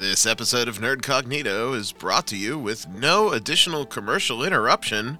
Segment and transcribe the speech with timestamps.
[0.00, 5.18] This episode of Nerd Cognito is brought to you with no additional commercial interruption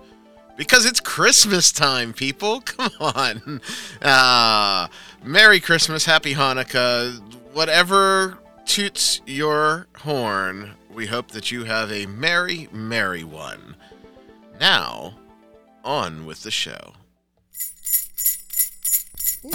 [0.57, 2.61] because it's Christmas time, people.
[2.65, 3.61] Come on.
[4.01, 4.89] Uh,
[5.23, 7.21] Merry Christmas, Happy Hanukkah,
[7.53, 10.71] whatever toots your horn.
[10.95, 13.77] We hope that you have a merry, merry one.
[14.59, 15.19] Now,
[15.85, 16.95] on with the show.
[19.43, 19.55] Hey,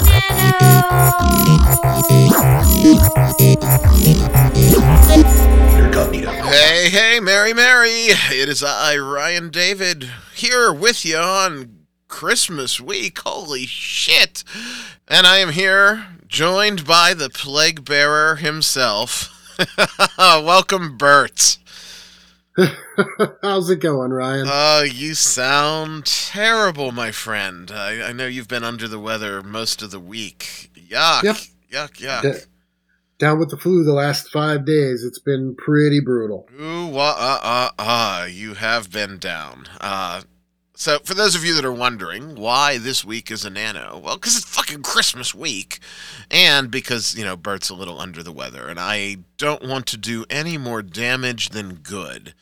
[6.90, 7.90] hey, Mary, Mary.
[8.32, 13.20] It is I, Ryan David, here with you on Christmas week.
[13.20, 14.44] Holy shit.
[15.08, 19.32] And I am here joined by the plague bearer himself.
[20.18, 21.60] Welcome, Bert.
[23.42, 24.48] How's it going, Ryan?
[24.50, 27.70] Oh, you sound terrible, my friend.
[27.72, 30.72] I, I know you've been under the weather most of the week.
[30.76, 31.24] Yuck.
[31.24, 31.36] Yep.
[31.72, 32.22] Yuck, yuck.
[32.22, 32.46] D-
[33.18, 35.04] down with the flu the last five days.
[35.04, 36.48] It's been pretty brutal.
[36.60, 39.66] Ooh, wah, uh, uh, uh, you have been down.
[39.80, 40.22] Uh,
[40.78, 44.16] so, for those of you that are wondering why this week is a nano, well,
[44.16, 45.80] because it's fucking Christmas week,
[46.30, 49.98] and because, you know, Bert's a little under the weather, and I don't want to
[49.98, 52.34] do any more damage than good.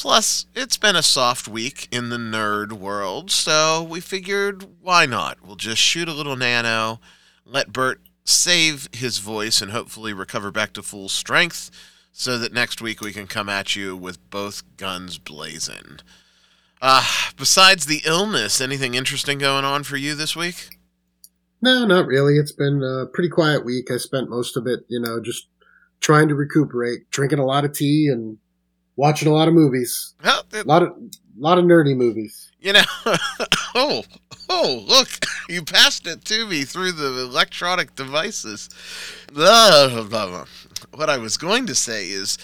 [0.00, 5.44] Plus, it's been a soft week in the nerd world, so we figured why not?
[5.44, 7.00] We'll just shoot a little nano,
[7.44, 11.70] let Bert save his voice, and hopefully recover back to full strength
[12.12, 15.98] so that next week we can come at you with both guns blazing.
[16.80, 17.04] Uh,
[17.36, 20.78] besides the illness, anything interesting going on for you this week?
[21.60, 22.38] No, not really.
[22.38, 23.90] It's been a pretty quiet week.
[23.90, 25.48] I spent most of it, you know, just
[26.00, 28.38] trying to recuperate, drinking a lot of tea and
[29.00, 30.14] watching a lot of movies.
[30.22, 30.92] Well, A lot of
[31.38, 32.52] lot of nerdy movies.
[32.60, 32.82] you know,
[33.74, 34.04] oh,
[34.50, 35.08] oh, look,
[35.48, 38.68] you passed it to me through the electronic devices.
[40.92, 42.36] What I was going to say is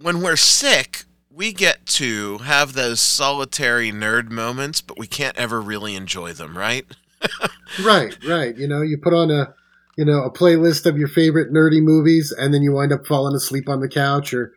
[0.00, 5.60] when we're sick, we get to have those solitary nerd moments, but we can't ever
[5.60, 6.86] really enjoy them, right?
[7.84, 8.56] right, right.
[8.56, 9.54] You know, you put on a
[9.96, 13.34] you know, a playlist of your favorite nerdy movies and then you wind up falling
[13.34, 14.52] asleep on the couch or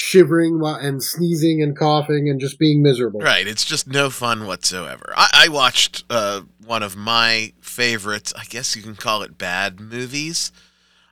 [0.00, 3.20] shivering while, and sneezing and coughing and just being miserable.
[3.20, 3.46] Right.
[3.46, 5.12] It's just no fun whatsoever.
[5.14, 9.78] I, I watched uh, one of my favorite, I guess you can call it bad
[9.78, 10.52] movies,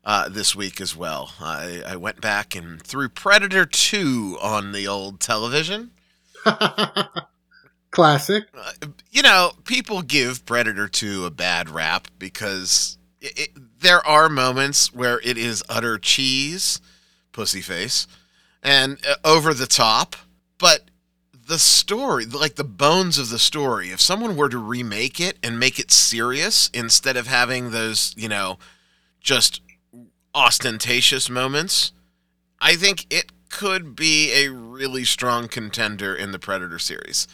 [0.04, 1.34] uh, this week as well.
[1.38, 5.90] I, I went back and threw Predator 2 on the old television.
[7.90, 8.44] Classic.
[8.56, 8.72] Uh,
[9.10, 13.50] you know, people give Predator 2 a bad rap because it, it,
[13.80, 16.80] there are moments where it is utter cheese,
[17.32, 18.06] pussy face,
[18.68, 20.14] and uh, over the top,
[20.58, 20.90] but
[21.32, 25.58] the story, like the bones of the story, if someone were to remake it and
[25.58, 28.58] make it serious instead of having those, you know,
[29.22, 29.62] just
[30.34, 31.92] ostentatious moments,
[32.60, 37.26] I think it could be a really strong contender in the Predator series.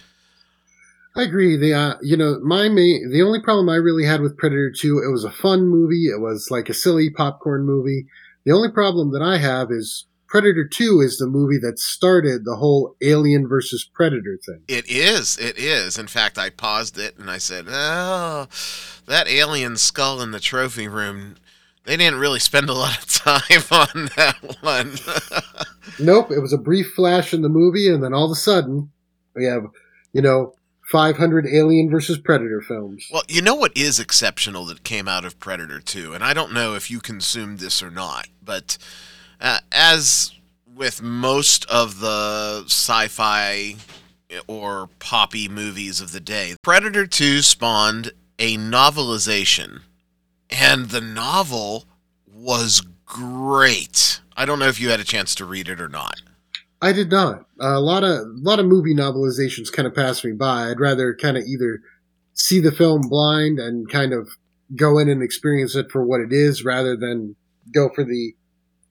[1.17, 1.57] I agree.
[1.57, 4.99] The uh, you know my main the only problem I really had with Predator Two,
[4.99, 6.07] it was a fun movie.
[6.07, 8.07] It was like a silly popcorn movie.
[8.45, 12.57] The only problem that I have is Predator Two is the movie that started the
[12.57, 14.63] whole Alien versus Predator thing.
[14.67, 15.39] It is.
[15.39, 15.97] It is.
[15.97, 18.49] In fact, I paused it and I said, "Oh,
[19.07, 21.37] that alien skull in the trophy room."
[21.85, 24.97] They didn't really spend a lot of time on that one.
[26.05, 28.91] Nope, it was a brief flash in the movie, and then all of a sudden
[29.37, 29.67] we have
[30.13, 30.55] you know
[30.91, 33.07] 500 Alien versus Predator films.
[33.13, 36.53] well, you know what is exceptional that came out of Predator 2, and I don't
[36.53, 38.79] know if you consumed this or not, but
[39.45, 40.33] uh, as
[40.75, 43.77] with most of the sci-fi
[44.49, 49.83] or poppy movies of the day, Predator 2 spawned a novelization,
[50.51, 51.85] and the novel
[52.35, 54.21] was great.
[54.37, 56.23] I don't know if you had a chance to read it or not.
[56.81, 57.47] I did not.
[57.61, 60.71] a lot of a lot of movie novelizations kind of pass me by.
[60.71, 61.81] I'd rather kind of either
[62.33, 64.29] see the film blind and kind of
[64.75, 67.37] go in and experience it for what it is, rather than
[67.73, 68.35] go for the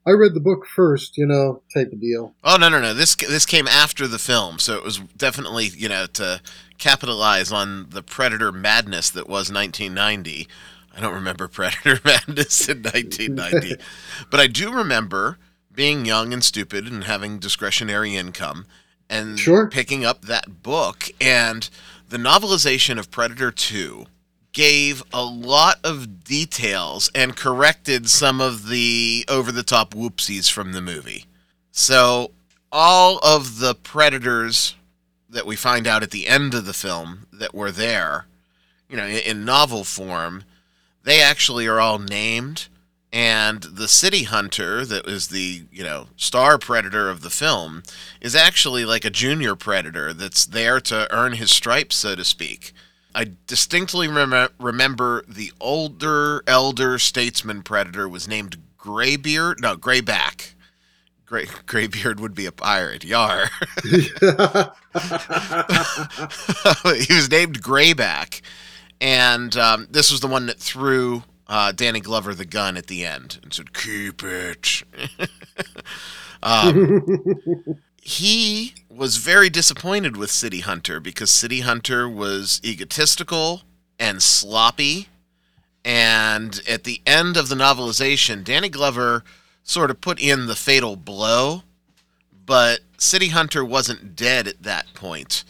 [0.06, 2.34] I read the book first, you know, type of deal.
[2.44, 2.92] Oh no no no!
[2.94, 6.40] This this came after the film, so it was definitely you know to
[6.78, 10.46] capitalize on the Predator madness that was 1990.
[10.96, 13.76] I don't remember Predator madness in 1990,
[14.30, 15.38] but I do remember
[15.72, 18.66] being young and stupid and having discretionary income
[19.10, 19.68] and Sure.
[19.68, 21.68] picking up that book and
[22.08, 24.06] the novelization of Predator 2
[24.54, 30.72] gave a lot of details and corrected some of the over the top whoopsies from
[30.72, 31.26] the movie.
[31.70, 32.30] So,
[32.72, 34.74] all of the predators
[35.28, 38.26] that we find out at the end of the film that were there,
[38.88, 40.44] you know, in, in novel form,
[41.02, 42.68] they actually are all named
[43.14, 47.84] And the city hunter that was the, you know, star predator of the film
[48.20, 52.72] is actually like a junior predator that's there to earn his stripes, so to speak.
[53.14, 60.54] I distinctly rem- remember the older elder statesman predator was named Graybeard, no, Grayback.
[61.26, 63.04] Gray Graybeard would be a pirate.
[63.04, 63.50] Yar.
[63.82, 63.98] he
[67.14, 68.40] was named Grayback,
[69.00, 73.04] and um, this was the one that threw uh, Danny Glover the gun at the
[73.04, 74.82] end and said, "Keep it."
[76.42, 77.04] um,
[78.04, 83.62] he was very disappointed with City Hunter because City Hunter was egotistical
[83.98, 85.08] and sloppy.
[85.86, 89.24] And at the end of the novelization, Danny Glover
[89.62, 91.62] sort of put in the fatal blow,
[92.44, 95.42] but City Hunter wasn't dead at that point,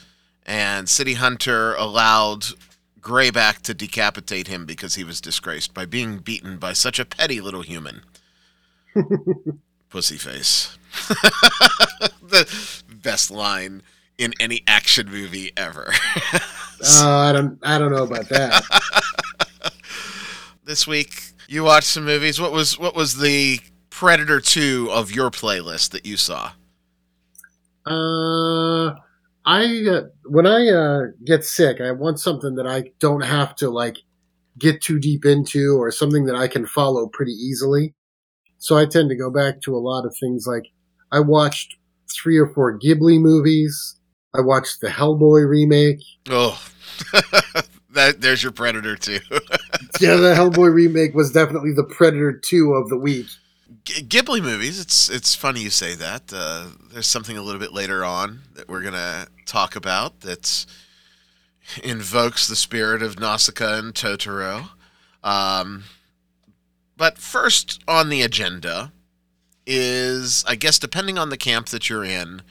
[0.47, 2.47] and City Hunter allowed
[3.01, 7.41] Grayback to decapitate him because he was disgraced by being beaten by such a petty
[7.41, 8.03] little human.
[9.95, 10.77] Pussy face.
[12.21, 13.81] the best line
[14.19, 15.95] in any action movie ever.
[16.35, 16.41] uh,
[16.91, 18.65] I don't I don't know about that.
[20.65, 22.41] this week you watched some movies.
[22.41, 26.51] What was what was the Predator 2 of your playlist that you saw?
[27.87, 28.97] Uh
[29.47, 33.71] I uh, when I uh, get sick, I want something that I don't have to
[33.71, 33.99] like
[34.59, 37.95] get too deep into, or something that I can follow pretty easily.
[38.65, 40.69] So I tend to go back to a lot of things like
[41.13, 41.77] I watched
[42.11, 44.01] three or four Ghibli movies.
[44.35, 46.01] I watched the Hellboy remake.
[46.31, 46.59] Oh,
[47.91, 49.21] that there's your Predator too.
[50.01, 53.27] yeah, the Hellboy remake was definitely the Predator two of the week.
[53.85, 54.81] Ghibli movies.
[54.81, 56.33] It's it's funny you say that.
[56.35, 60.65] Uh, there's something a little bit later on that we're gonna talk about that
[61.83, 64.71] invokes the spirit of Nausicaa and Totoro.
[65.23, 65.85] Um,
[66.97, 68.93] but first on the agenda
[69.67, 72.43] is, I guess, depending on the camp that you're in,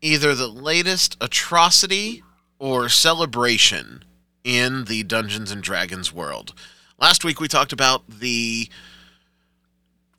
[0.00, 2.22] either the latest atrocity
[2.58, 4.04] or celebration
[4.44, 6.54] in the Dungeons and Dragons world.
[6.98, 8.68] Last week we talked about the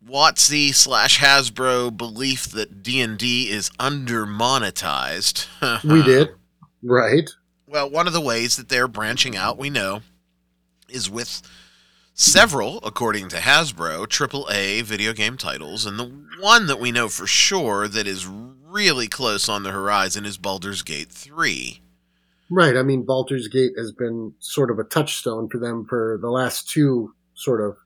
[0.07, 5.47] WotC slash Hasbro belief that D and D is under monetized.
[5.83, 6.29] we did,
[6.83, 7.29] right?
[7.67, 10.01] Well, one of the ways that they're branching out, we know,
[10.87, 11.41] is with
[12.17, 17.27] several, according to Hasbro, AAA video game titles, and the one that we know for
[17.27, 21.79] sure that is really close on the horizon is Baldur's Gate 3.
[22.49, 22.75] Right.
[22.75, 26.69] I mean, Baldur's Gate has been sort of a touchstone for them for the last
[26.69, 27.77] two sort of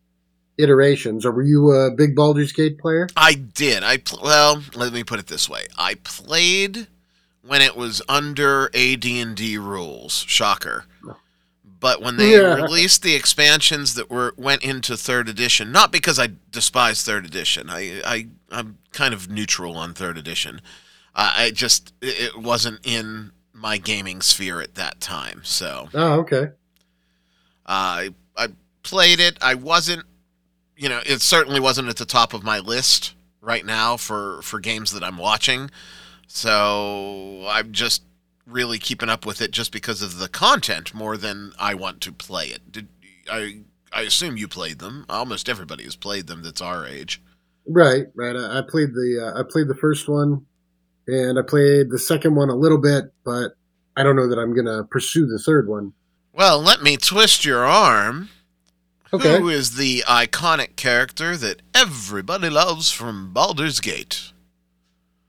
[0.58, 1.26] iterations.
[1.26, 3.08] Or were you a big Baldur's Gate player?
[3.16, 3.84] I did.
[3.84, 6.88] I pl- well, let me put it this way: I played
[7.42, 10.26] when it was under AD&D rules.
[10.28, 10.86] Shocker.
[11.82, 12.54] But when they yeah.
[12.54, 17.72] released the expansions that were went into third edition, not because I despise third edition,
[17.72, 20.62] I, I I'm kind of neutral on third edition.
[21.16, 25.42] Uh, I just it wasn't in my gaming sphere at that time.
[25.44, 26.52] So oh okay.
[27.66, 28.48] Uh, I I
[28.84, 29.40] played it.
[29.42, 30.06] I wasn't
[30.78, 34.60] you know, it certainly wasn't at the top of my list right now for for
[34.60, 35.72] games that I'm watching.
[36.28, 38.04] So I'm just
[38.52, 42.12] really keeping up with it just because of the content more than I want to
[42.12, 42.72] play it.
[42.72, 42.88] Did
[43.30, 43.62] I
[43.94, 45.06] I assume you played them.
[45.10, 47.22] Almost everybody has played them that's our age.
[47.68, 48.36] Right, right.
[48.36, 50.46] I, I played the uh, I played the first one
[51.08, 53.56] and I played the second one a little bit, but
[53.96, 55.94] I don't know that I'm going to pursue the third one.
[56.34, 58.30] Well, let me twist your arm.
[59.14, 59.38] Okay.
[59.38, 64.32] Who is the iconic character that everybody loves from Baldur's Gate?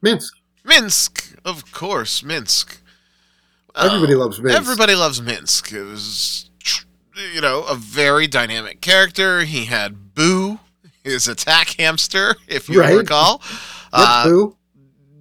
[0.05, 0.29] Minsc.
[0.65, 2.79] Minsc, of course, Minsc.
[3.75, 4.55] Well, everybody loves Minsc.
[4.55, 5.73] Everybody loves Minsc.
[5.73, 6.51] It was,
[7.35, 9.45] you know, a very dynamic character.
[9.45, 10.59] He had Boo,
[11.03, 12.97] his attack hamster, if you right.
[12.97, 13.43] recall.
[13.95, 14.57] Uh, Boo.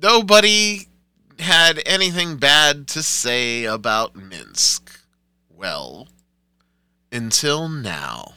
[0.01, 0.87] Nobody
[1.39, 4.79] had anything bad to say about Minsc.
[5.49, 6.07] Well,
[7.11, 8.35] until now.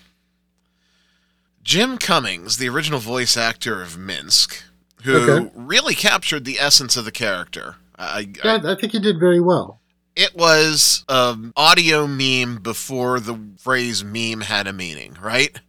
[1.63, 4.63] Jim Cummings, the original voice actor of Minsc,
[5.05, 5.51] who okay.
[5.55, 7.77] really captured the essence of the character.
[7.97, 9.81] I, yeah, I, I think he did very well.
[10.17, 15.61] It was an audio meme before the phrase meme had a meaning, right?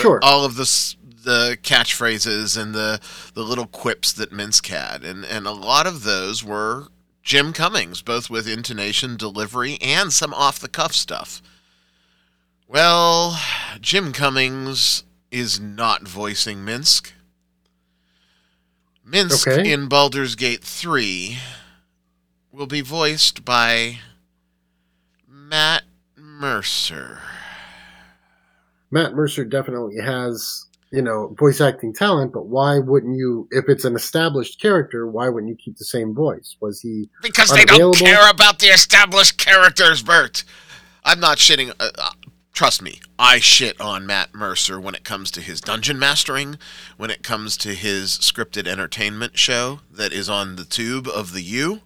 [0.00, 0.20] Sure.
[0.22, 3.00] All of the the catchphrases and the
[3.34, 6.88] the little quips that Minsc had, and and a lot of those were
[7.22, 11.42] Jim Cummings, both with intonation, delivery, and some off the cuff stuff.
[12.68, 13.40] Well,
[13.80, 17.12] Jim Cummings is not voicing Minsk.
[19.06, 19.72] Minsc okay.
[19.72, 21.38] in Baldur's Gate 3
[22.52, 23.98] will be voiced by
[25.28, 25.84] Matt
[26.16, 27.20] Mercer.
[28.90, 33.84] Matt Mercer definitely has you know, voice acting talent, but why wouldn't you, if it's
[33.84, 36.56] an established character, why wouldn't you keep the same voice?
[36.60, 40.44] Was he Because they don't care about the established characters, Bert.
[41.04, 41.72] I'm not shitting.
[41.78, 42.10] Uh, uh,
[42.52, 46.58] trust me, I shit on Matt Mercer when it comes to his dungeon mastering,
[46.96, 51.42] when it comes to his scripted entertainment show that is on the tube of the
[51.42, 51.82] U.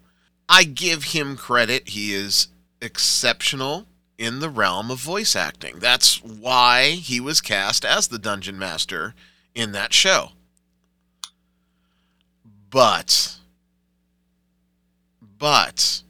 [0.49, 1.91] I give him credit.
[1.91, 2.49] He is
[2.81, 3.87] exceptional
[4.19, 5.79] in the realm of voice acting.
[5.79, 9.15] That's why he was cast as the dungeon master
[9.55, 10.31] in that show.
[12.71, 13.37] But,
[15.39, 16.03] but,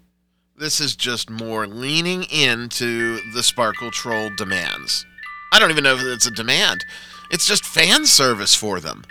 [0.56, 5.04] this is just more leaning into the Sparkle Troll demands.
[5.52, 6.84] I don't even know if it's a demand.
[7.30, 9.04] It's just fan service for them.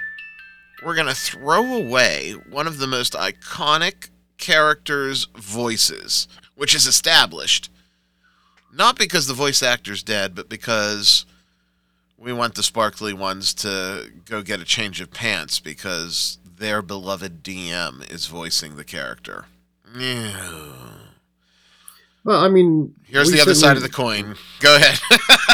[0.84, 7.70] We're going to throw away one of the most iconic characters' voices, which is established.
[8.74, 11.26] Not because the voice actor's dead, but because
[12.18, 17.44] we want the sparkly ones to go get a change of pants because their beloved
[17.44, 19.46] DM is voicing the character.
[22.24, 24.36] Well, I mean, Here's the other side of the coin.
[24.60, 25.00] Go ahead.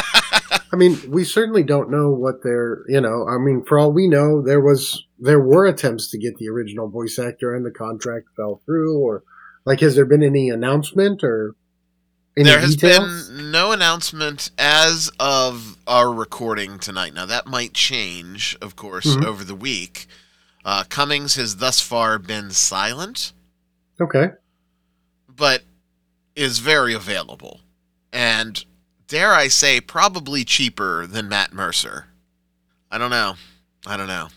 [0.72, 4.06] I mean, we certainly don't know what they're, you know, I mean, for all we
[4.08, 8.28] know, there was, there were attempts to get the original voice actor and the contract
[8.36, 9.24] fell through, or,
[9.64, 11.56] like, has there been any announcement or
[12.36, 13.28] any there has details?
[13.28, 17.14] been no announcement as of our recording tonight.
[17.14, 19.24] Now, that might change, of course, Mhm.
[19.24, 20.06] over the week.
[20.64, 23.32] Uh, Cummings has thus far been silent,
[24.00, 24.30] Okay.
[25.28, 25.62] but
[26.36, 27.60] is very available.
[28.12, 28.64] And
[29.10, 32.06] dare I say, probably cheaper than Matt Mercer.
[32.90, 33.34] I don't know.
[33.86, 34.28] I don't know.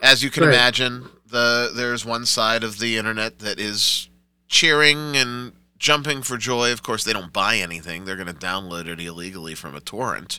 [0.00, 0.54] As you can Right.
[0.54, 4.08] imagine, the there's one side of the internet that is
[4.48, 6.72] cheering and jumping for joy.
[6.72, 10.38] Of course, they don't buy anything; they're going to download it illegally from a torrent.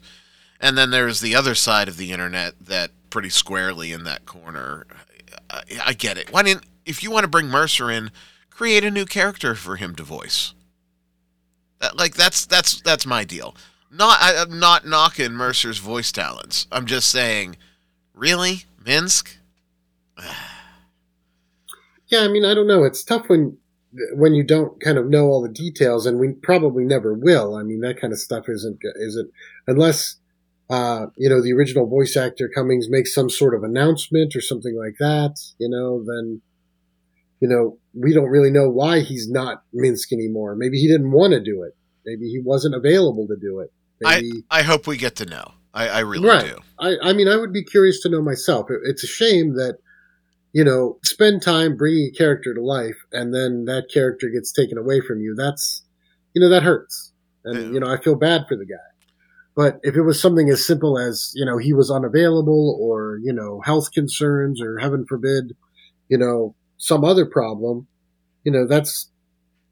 [0.60, 4.86] And then there's the other side of the internet that pretty squarely in that corner.
[5.50, 6.32] I, I get it.
[6.32, 8.12] Why didn't if you want to bring Mercer in,
[8.50, 10.54] create a new character for him to voice?
[11.84, 13.58] That, like that's that's that's my deal.
[13.92, 16.66] Not I, I'm not knocking Mercer's voice talents.
[16.72, 17.58] I'm just saying,
[18.14, 19.36] really, Minsc?
[22.08, 22.84] Yeah, I mean, I don't know.
[22.84, 23.58] It's tough when
[24.14, 27.56] when you don't kind of know all the details, and we probably never will.
[27.56, 29.32] I mean, that kind of stuff isn't isn't
[29.66, 30.18] unless
[30.70, 34.78] uh, you know the original voice actor Cummings makes some sort of announcement or something
[34.78, 35.40] like that.
[35.58, 36.44] You know, then
[37.44, 40.56] you know we don't really know why he's not Minsc anymore.
[40.56, 41.76] Maybe he didn't want to do it.
[42.06, 43.70] Maybe he wasn't available to do it.
[44.00, 45.56] Maybe I hope we get to know.
[45.74, 46.46] I, I really Right.
[46.46, 46.58] do.
[46.80, 48.72] I, I mean, I would be curious to know myself.
[48.72, 49.80] It, it's a shame that,
[50.54, 54.78] you know, spend time bringing a character to life and then that character gets taken
[54.78, 55.36] away from you.
[55.36, 55.84] That's,
[56.34, 57.12] you know, that hurts.
[57.44, 57.72] And, Yeah.
[57.74, 58.90] you know, I feel bad for the guy.
[59.56, 63.34] But if it was something as simple as, you know, he was unavailable or, you
[63.34, 65.56] know, health concerns or heaven forbid,
[66.08, 67.88] you know, some other problem,
[68.44, 69.10] you know, that's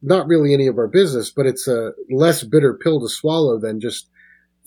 [0.01, 3.79] not really any of our business, but it's a less bitter pill to swallow than
[3.79, 4.08] just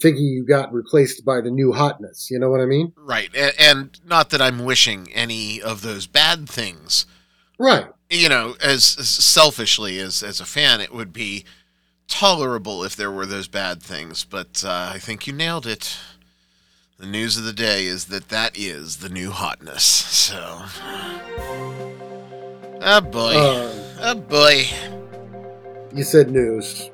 [0.01, 2.29] thinking you got replaced by the new hotness.
[2.29, 2.93] You know what I mean?
[2.95, 7.05] Right, and, not that I'm wishing any of those bad things.
[7.59, 7.87] Right.
[8.09, 11.45] You know, as, as selfishly as as a fan, it would be
[12.07, 14.23] tolerable if there were those bad things.
[14.23, 15.97] But uh, I think you nailed it.
[16.97, 19.83] The news of the day is that that is the new hotness.
[19.83, 20.63] So,
[22.85, 24.65] oh boy, Uh, oh boy.
[25.93, 26.89] you said news.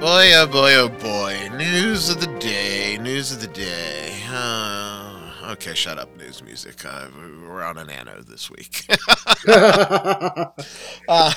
[0.00, 1.48] Boy, oh boy, oh boy.
[1.56, 2.98] News of the day.
[2.98, 4.14] News of the day.
[4.30, 6.84] Uh, okay, shut up, news music.
[6.84, 7.08] Uh,
[7.48, 8.86] we're on an anno this week.
[9.48, 11.32] uh,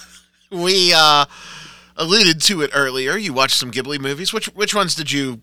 [0.50, 1.24] we uh,
[1.96, 3.16] alluded to it earlier.
[3.16, 4.32] You watched some Ghibli movies.
[4.32, 5.40] Which which ones did you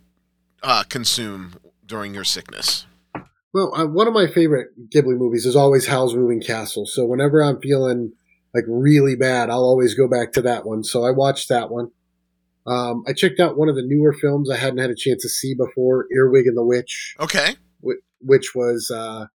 [0.61, 1.53] uh, consume
[1.85, 2.85] during your sickness?
[3.53, 6.85] Well, uh, one of my favorite Ghibli movies is always Howl's Moving Castle.
[6.85, 8.13] So whenever I'm feeling
[8.53, 10.83] like really bad, I'll always go back to that one.
[10.83, 11.91] So I watched that one.
[12.65, 15.29] Um, I checked out one of the newer films I hadn't had a chance to
[15.29, 17.15] see before, Earwig and the Witch.
[17.19, 17.55] Okay.
[17.79, 19.27] whi- which was uh,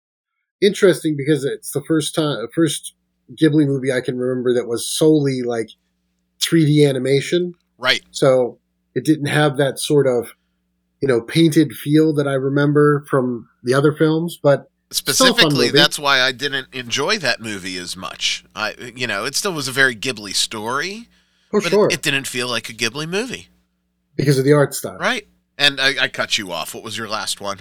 [0.61, 2.93] interesting because it's the first time, first
[3.41, 5.69] Ghibli movie I can remember that was solely like
[6.39, 7.53] 3D animation.
[7.77, 8.03] Right.
[8.11, 8.59] So
[8.93, 10.33] it didn't have that sort of,
[11.03, 14.39] you know, painted feel that I remember from the other films.
[14.41, 18.45] But Still a fun Specifically, that's why I didn't enjoy that movie as much.
[18.55, 21.09] I, you know, it still was a very Ghibli story,
[21.51, 23.49] for but sure, it, it didn't feel like a Ghibli movie.
[24.15, 24.97] because of the art style.
[24.97, 25.27] Right.
[25.57, 26.73] And I, I cut you off.
[26.73, 27.59] What was your last one?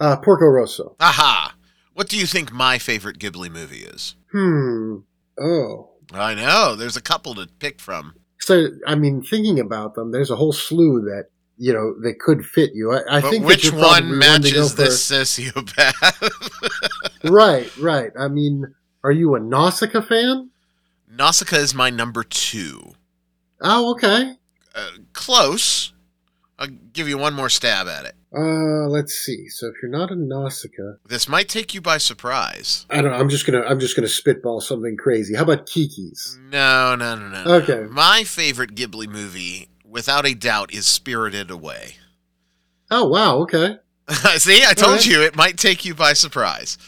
[0.00, 0.96] Uh, Porco Rosso.
[0.98, 1.54] Aha.
[1.92, 4.16] What do you think my favorite Ghibli movie is?
[4.32, 4.96] Hmm.
[5.38, 5.90] Oh.
[6.12, 6.74] I know.
[6.74, 8.14] There's a couple to pick from.
[8.40, 12.44] So, I mean, thinking about them, there's a whole slew that you know that could
[12.44, 12.92] fit you.
[12.92, 16.30] I, I think which one one matches for- this sociopath?
[17.24, 18.12] Right, right.
[18.18, 20.50] I mean, are you a Nausicaa fan?
[21.10, 22.92] Nausicaa is my number two.
[23.60, 24.34] Oh, okay.
[24.74, 25.92] Uh, close.
[26.58, 28.14] I'll give you one more stab at it.
[28.32, 29.48] Uh, let's see.
[29.48, 32.86] So if you're not a Nausicaa, This might take you by surprise.
[32.90, 33.16] I don't know.
[33.16, 35.34] I'm just gonna I'm just gonna spitball something crazy.
[35.34, 36.38] How about Kiki's?
[36.50, 37.44] No, no, no, no.
[37.44, 37.52] no.
[37.54, 37.86] Okay.
[37.90, 41.96] My favorite Ghibli movie, without a doubt, is Spirited Away.
[42.90, 43.38] Oh wow.
[43.38, 43.76] Okay.
[44.36, 45.06] See, I told Alright.
[45.06, 46.78] you it might take you by surprise.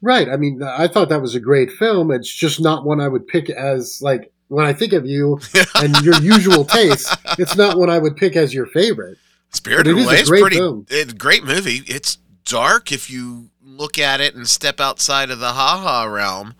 [0.00, 0.28] Right.
[0.28, 2.10] I mean, I thought that was a great film.
[2.10, 5.40] It's just not one I would pick as like when I think of you
[5.76, 7.14] and your usual taste.
[7.38, 9.18] It's not one I would pick as your favorite.
[9.50, 10.56] Spirited it is Away is great pretty.
[10.56, 10.86] film.
[10.90, 11.82] It's a great movie.
[11.86, 16.54] It's dark if you look at it and step outside of the haha realm.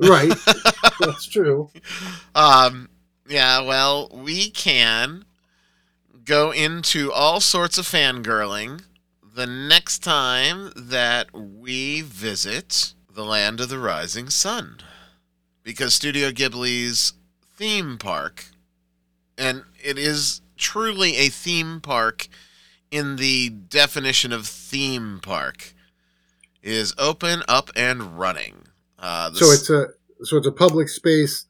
[0.00, 0.32] Right.
[1.00, 1.70] That's true.
[2.34, 2.88] Um,
[3.28, 5.24] yeah, well, we can
[6.24, 8.82] go into all sorts of fangirling
[9.34, 14.78] the next time that we visit the land of the rising sun.
[15.62, 17.12] Because Studio Ghibli's
[17.56, 18.46] theme park,
[19.36, 22.28] and it is truly a theme park
[22.90, 25.74] in the definition of theme park,
[26.62, 28.64] is open, up, and running.
[28.98, 29.88] Uh, So it's a
[30.24, 31.46] so it's a public space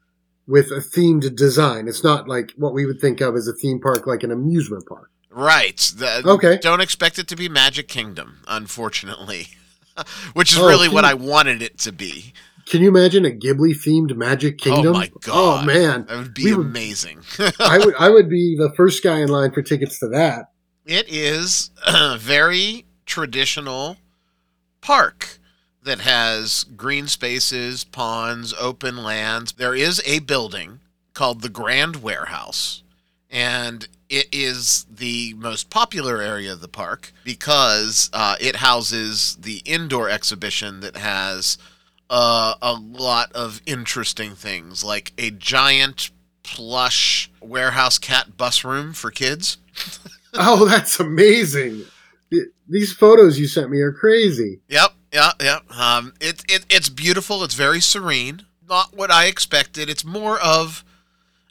[0.49, 1.87] with a themed design.
[1.87, 4.87] It's not like what we would think of as a theme park, like an amusement
[4.87, 5.11] park.
[5.31, 5.77] Right.
[5.97, 6.59] The- Okay.
[6.61, 9.49] Don't expect it to be Magic Kingdom, unfortunately.
[10.33, 12.33] Which is Oh, really what you- I wanted it to be.
[12.67, 14.87] Can you imagine a Ghibli themed Magic oh, Kingdom?
[14.97, 15.63] Oh my god.
[15.63, 17.21] Oh man, That would be We would- amazing.
[17.61, 20.51] I would I would be the first guy in line for tickets to that.
[20.87, 23.97] it is a very traditional
[24.81, 25.39] park
[25.83, 29.53] that has green spaces, ponds, open lands.
[29.53, 30.81] There is a building
[31.15, 32.83] called the Grand Warehouse,
[33.31, 39.63] and it is the most popular area of the park because uh, it houses the
[39.65, 41.59] indoor exhibition that has
[42.11, 46.11] uh, a lot of interesting things, like a giant
[46.43, 49.59] plush warehouse cat bus room for kids.
[50.35, 51.85] Oh, that's amazing.
[52.69, 54.61] These photos you sent me are crazy.
[54.69, 55.71] Yep, yep, yep.
[55.71, 57.43] Um, it, it it's beautiful.
[57.45, 58.43] It's very serene.
[58.69, 59.89] Not what I expected.
[59.89, 60.85] It's more of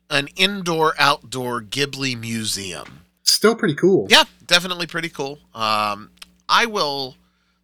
[0.09, 3.01] an indoor outdoor Ghibli museum.
[3.23, 4.07] Still pretty cool.
[4.09, 5.39] Yeah, definitely pretty cool.
[5.53, 6.11] Um,
[6.47, 7.15] I will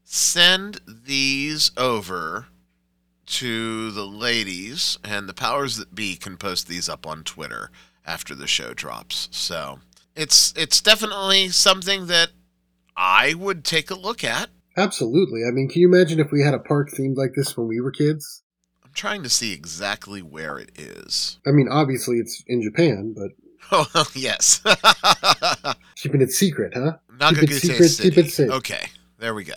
[0.04, 2.48] send these over
[3.26, 7.72] to the ladies, and the powers that be can post these up on Twitter
[8.06, 9.30] after the show drops.
[9.32, 9.80] So
[10.16, 12.32] it's it's definitely something that
[12.96, 14.50] I would take a look at.
[14.78, 15.44] Absolutely.
[15.48, 17.80] I mean, can you imagine if we had a park themed like this when we
[17.80, 18.42] were kids?
[18.84, 21.40] I'm trying to see exactly where it is.
[21.46, 23.32] I mean, obviously it's in Japan, but
[23.72, 24.62] Oh yes,
[25.96, 26.94] keeping it secret, huh?
[27.18, 28.10] Nagakute secret, City.
[28.10, 28.50] keep it safe.
[28.50, 29.56] Okay, there we go.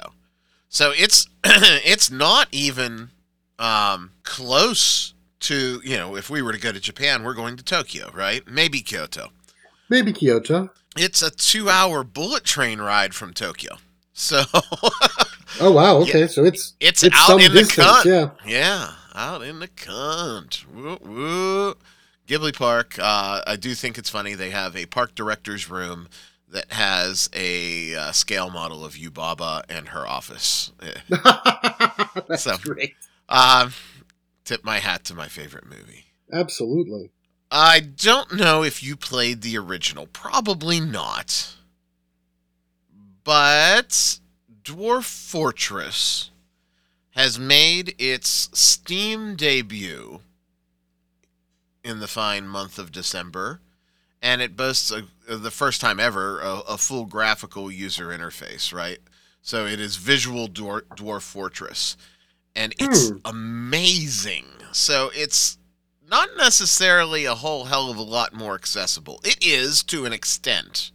[0.68, 3.10] So it's it's not even
[3.58, 7.64] um, close to you know if we were to go to Japan, we're going to
[7.64, 8.46] Tokyo, right?
[8.48, 9.30] Maybe Kyoto.
[9.88, 10.70] Maybe Kyoto.
[10.96, 13.76] It's a two-hour bullet train ride from Tokyo.
[14.18, 14.42] So
[15.60, 15.98] Oh wow.
[15.98, 18.04] Okay, so it's it's, it's out some in the cunt.
[18.06, 18.30] Yeah.
[18.46, 20.66] Yeah, out in the cunt.
[20.72, 21.74] Woo, woo.
[22.26, 22.98] Ghibli Park.
[22.98, 24.34] Uh, I do think it's funny.
[24.34, 26.08] They have a park director's room
[26.48, 30.72] that has a uh, scale model of Yubaba and her office.
[30.82, 30.92] Eh.
[32.28, 32.94] That's So- great.
[33.28, 33.72] Um,
[34.44, 36.06] tip my hat to my favorite movie.
[36.32, 37.10] Absolutely.
[37.50, 40.06] I don't know if you played the original.
[40.06, 41.54] Probably not.
[43.26, 44.20] But
[44.62, 46.30] Dwarf Fortress
[47.10, 50.20] has made its Steam debut
[51.82, 53.60] in the fine month of December,
[54.22, 58.98] and it boasts a, the first time ever a, a full graphical user interface, right?
[59.42, 61.96] So it is visual Dwar- Dwarf Fortress,
[62.54, 63.16] and it's Hmm.
[63.24, 64.46] amazing.
[64.70, 65.58] So it's
[66.08, 69.20] not necessarily a whole hell of a lot more accessible.
[69.24, 70.92] It is to an extent,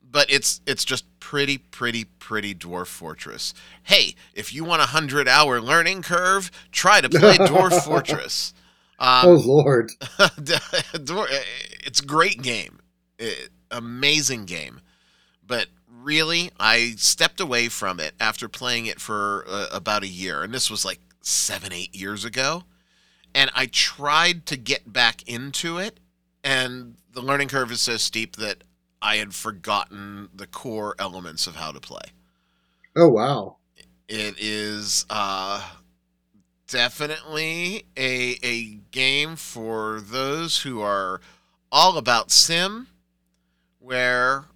[0.00, 3.54] but it's it's just pretty, pretty, pretty Dwarf Fortress.
[3.84, 8.52] Hey, if you want a hundred hour learning curve, try to play Dwarf Fortress.
[8.98, 9.92] Um, oh lord.
[11.82, 12.80] It's a great game,
[13.18, 14.80] It- amazing game,
[15.46, 20.42] but really, I stepped away from it after playing it for uh, about a year,
[20.42, 22.64] and this was like seven, eight years ago.
[23.34, 26.00] And I tried to get back into it,
[26.42, 28.64] and the learning curve is so steep that
[29.02, 32.12] I had forgotten the core elements of how to play.
[32.96, 33.56] Oh wow.
[34.08, 35.62] It is uh,
[36.68, 41.20] definitely a a game for those who are
[41.72, 42.88] all about sim,
[43.78, 44.46] where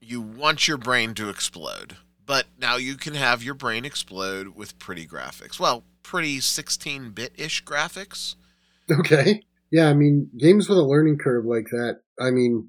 [0.00, 1.96] you want your brain to explode.
[2.26, 5.60] But now you can have your brain explode with pretty graphics.
[5.60, 8.36] Well, pretty 16 bit ish graphics.
[8.90, 9.42] Okay.
[9.70, 12.68] Yeah, I mean, games with a learning curve like that, I mean,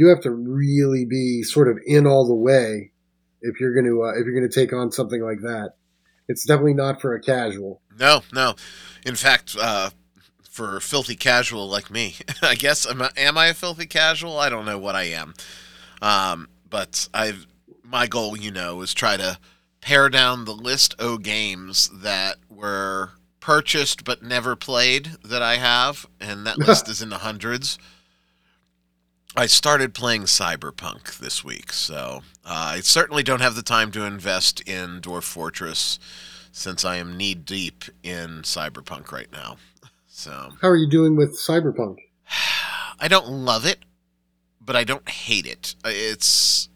[0.00, 2.90] you have to really be sort of in all the way
[3.42, 5.74] if you're going to uh, if you're going to take on something like that.
[6.26, 7.82] It's definitely not for a casual.
[7.98, 8.54] No, no.
[9.04, 9.90] In fact, uh,
[10.48, 14.38] for a filthy casual like me, I guess am I, am I a filthy casual?
[14.38, 15.34] I don't know what I am.
[16.00, 17.46] Um, but I've
[17.84, 19.38] my goal, you know, is try to
[19.82, 23.10] pare down the list of games that were
[23.40, 27.78] purchased but never played that I have, and that list is in the hundreds.
[29.36, 34.04] I started playing Cyberpunk this week, so uh, I certainly don't have the time to
[34.04, 36.00] invest in Dwarf Fortress
[36.50, 39.58] since I am knee deep in Cyberpunk right now.
[40.08, 41.98] So, how are you doing with Cyberpunk?
[43.00, 43.84] I don't love it,
[44.60, 45.76] but I don't hate it.
[45.84, 46.68] It's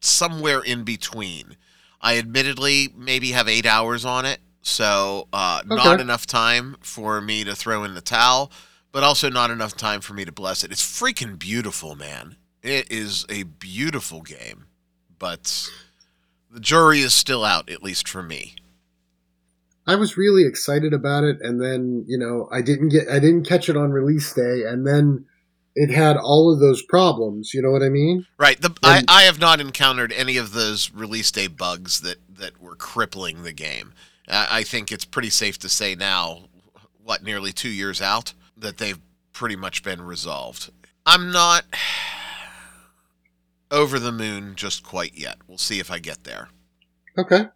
[0.00, 1.56] somewhere in between.
[2.00, 5.74] I admittedly maybe have eight hours on it, so uh, okay.
[5.74, 8.52] not enough time for me to throw in the towel,
[8.98, 10.72] but also not enough time for me to bless it.
[10.72, 12.34] It's freaking beautiful, man.
[12.64, 14.64] It is a beautiful game,
[15.20, 15.70] but
[16.50, 18.56] the jury is still out, at least for me.
[19.86, 23.44] I was really excited about it, and then you know I didn't get I didn't
[23.44, 25.26] catch it on release day, and then
[25.76, 27.54] it had all of those problems.
[27.54, 28.26] You know what I mean?
[28.36, 28.60] Right.
[28.60, 32.74] The, I, I have not encountered any of those release day bugs that, that were
[32.74, 33.92] crippling the game.
[34.28, 36.48] I think it's pretty safe to say now,
[37.04, 38.98] what, nearly two years out, that they've
[39.32, 40.70] pretty much been resolved.
[41.06, 41.64] I'm not
[43.70, 45.38] over the moon just quite yet.
[45.46, 46.48] We'll see if I get there.
[47.16, 47.46] Okay.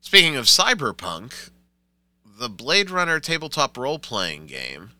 [0.00, 1.50] Speaking of cyberpunk,
[2.24, 4.90] the Blade Runner tabletop role playing game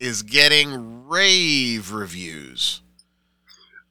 [0.00, 2.80] is getting rave reviews.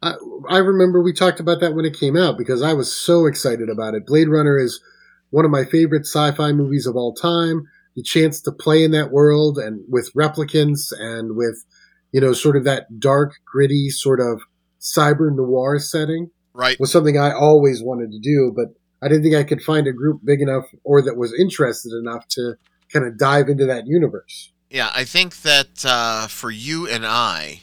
[0.02, 0.14] I,
[0.50, 3.70] I remember we talked about that when it came out because I was so excited
[3.70, 4.06] about it.
[4.06, 4.82] Blade Runner is
[5.30, 7.68] one of my favorite sci-fi movies of all time.
[7.96, 11.64] The chance to play in that world and with replicants and with,
[12.12, 14.42] you know, sort of that dark, gritty sort of
[14.80, 18.52] cyber noir setting, right, was something I always wanted to do.
[18.56, 21.92] But I didn't think I could find a group big enough or that was interested
[21.94, 22.56] enough to
[22.92, 24.52] kind of dive into that universe.
[24.70, 27.62] Yeah, I think that uh, for you and I,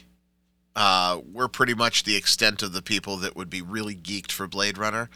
[0.75, 4.47] uh, we're pretty much the extent of the people that would be really geeked for
[4.47, 5.09] Blade Runner.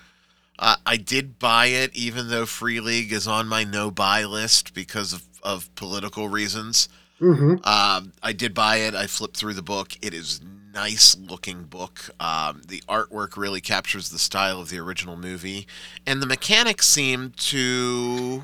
[0.58, 4.74] Uh, I did buy it, even though Free League is on my no buy list
[4.74, 6.88] because of, of political reasons.
[7.20, 7.68] Mm-hmm.
[7.68, 8.96] Um, I did buy it.
[8.96, 9.98] I flipped through the book.
[10.02, 10.42] It is
[10.74, 12.10] nice looking book.
[12.20, 15.68] Um, the artwork really captures the style of the original movie,
[16.06, 18.44] and the mechanics seem to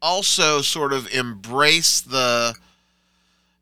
[0.00, 2.54] also sort of embrace the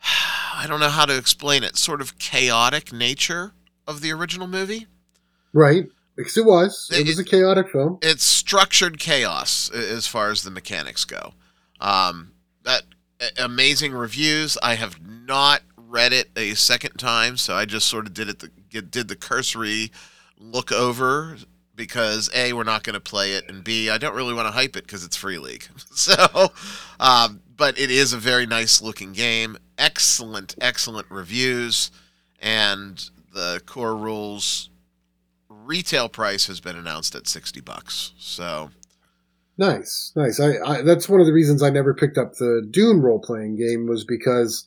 [0.55, 3.53] I don't know how to explain it, sort of chaotic nature
[3.87, 4.87] of the original movie.
[5.53, 5.87] Right.
[6.16, 6.90] Because it was.
[6.92, 7.99] It, it was a chaotic film.
[8.03, 11.35] It's structured chaos as far as the mechanics go.
[11.81, 12.33] Um,
[12.64, 12.83] that
[13.38, 14.59] amazing reviews.
[14.62, 18.38] I have not read it a second time, so I just sort of did it
[18.40, 19.90] the, did the cursory
[20.38, 21.37] look over
[21.77, 24.53] because a we're not going to play it and b i don't really want to
[24.53, 26.53] hype it because it's free league so
[26.99, 31.90] um, but it is a very nice looking game excellent excellent reviews
[32.40, 34.68] and the core rules
[35.71, 38.71] retail price has been announced at 60 bucks so
[39.57, 43.01] nice nice I, I that's one of the reasons i never picked up the dune
[43.01, 44.67] role-playing game was because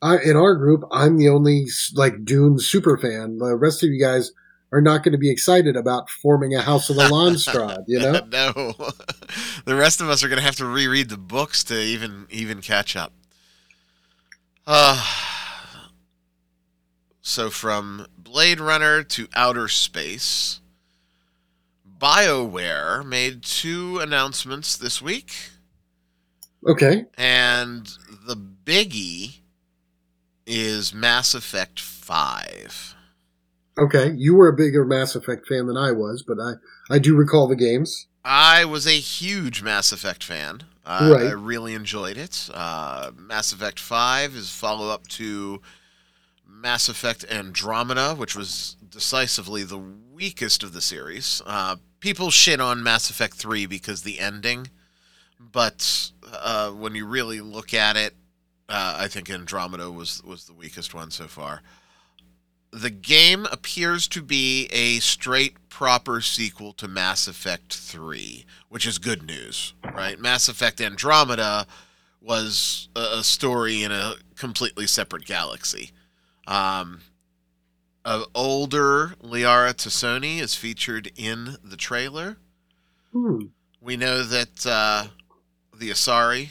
[0.00, 4.00] I, in our group i'm the only like dune super fan the rest of you
[4.00, 4.32] guys
[4.72, 8.12] are not going to be excited about forming a House of the Landsraad, you know?
[8.30, 8.52] no.
[9.64, 12.60] the rest of us are going to have to reread the books to even even
[12.60, 13.14] catch up.
[14.66, 15.02] Uh,
[17.28, 20.60] so from Blade Runner to outer space,
[22.00, 25.50] BioWare made two announcements this week.
[26.66, 27.04] Okay.
[27.18, 27.86] And
[28.26, 29.40] the biggie
[30.46, 32.94] is Mass Effect 5.
[33.78, 36.54] Okay, you were a bigger Mass Effect fan than I was, but I
[36.90, 38.06] I do recall the games.
[38.24, 40.62] I was a huge Mass Effect fan.
[40.84, 41.26] Uh, right.
[41.26, 42.48] I really enjoyed it.
[42.52, 45.60] Uh, Mass Effect Five is follow up to
[46.48, 51.42] Mass Effect Andromeda, which was decisively the weakest of the series.
[51.46, 54.68] Uh, people shit on Mass Effect Three because the ending,
[55.38, 58.14] but uh, when you really look at it,
[58.68, 61.62] uh, I think Andromeda was was the weakest one so far
[62.70, 68.98] the game appears to be a straight proper sequel to Mass Effect 3, which is
[68.98, 70.18] good news, right?
[70.18, 71.66] Mass Effect Andromeda
[72.20, 75.92] was a story in a completely separate galaxy.
[76.48, 77.02] Um,
[78.04, 82.38] of older Liara T'Soni is featured in the trailer.
[83.12, 83.46] Hmm.
[83.80, 85.08] We know that uh,
[85.76, 86.48] the Asari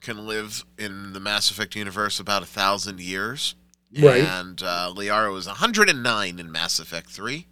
[0.00, 3.56] can live in the Mass Effect universe about a thousand years.
[3.98, 4.22] Right.
[4.22, 7.46] And uh, Liara was 109 in Mass Effect 3.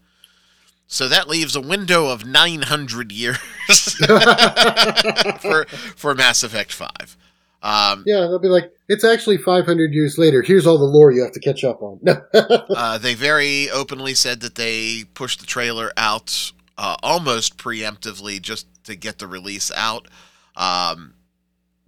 [0.87, 3.39] So that leaves a window of 900 years
[5.41, 5.65] for,
[5.97, 7.17] for Mass Effect 5.
[7.63, 10.43] Um, Yeah, they'll be like, it's actually 500 years later.
[10.43, 12.01] Here's all the lore you have to catch up on.
[12.35, 18.67] uh, they very openly said that they pushed the trailer out uh, almost preemptively just
[18.85, 20.09] to get the release out.
[20.57, 21.15] Um,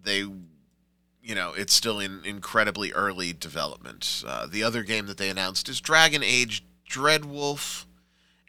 [0.03, 4.23] they, you know, it's still in incredibly early development.
[4.27, 7.87] Uh, the other game that they announced is Dragon Age Dreadwolf,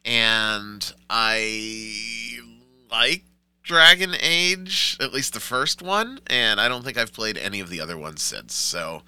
[0.03, 2.39] and I
[2.91, 3.23] like
[3.65, 7.69] Dragon Age, at least the first one, and I don't think I've played any of
[7.69, 8.53] the other ones since.
[8.53, 9.01] So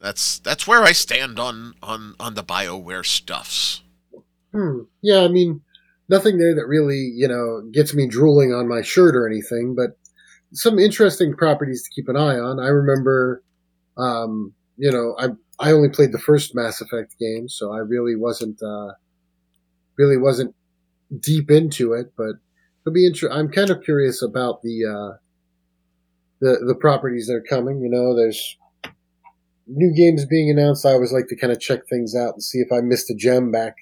[0.00, 3.82] that's that's where I stand on on on the BioWare stuffs.
[4.52, 4.80] Hmm.
[5.00, 5.62] Yeah, I mean,
[6.08, 9.96] nothing there that really, you know, gets me drooling on my shirt or anything, but
[10.52, 12.60] some interesting properties to keep an eye on.
[12.60, 13.42] I remember,
[13.96, 15.28] um, you know, I
[15.58, 18.92] I only played the first Mass Effect game, so I really wasn't uh,
[19.96, 20.54] really wasn't
[21.20, 22.36] deep into it, but
[22.84, 25.16] it'll be inter- I'm kind of curious about the uh,
[26.40, 27.80] the the properties that are coming.
[27.80, 28.56] You know, there's
[29.66, 30.84] new games being announced.
[30.84, 33.14] I always like to kind of check things out and see if I missed a
[33.14, 33.76] gem back